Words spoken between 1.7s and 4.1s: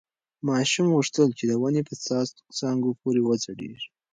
په څانګو پورې وځړېږي.